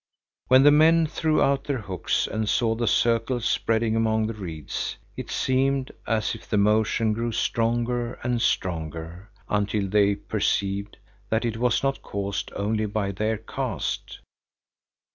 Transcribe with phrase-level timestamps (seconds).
[0.47, 4.97] When the men threw out their hooks and saw the circles spreading among the reeds,
[5.15, 10.97] it seemed as if the motion grew stronger and stronger, until they perceived
[11.29, 14.21] that it was not caused only by their cast.